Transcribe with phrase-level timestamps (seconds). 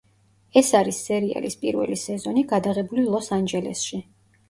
[0.61, 4.07] ეს არის სერიალის პირველი სეზონი, გადაღებული ლოს-ანჯელესში.